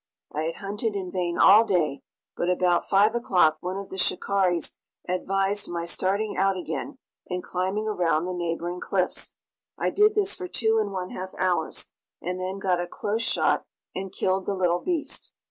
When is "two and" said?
10.47-10.91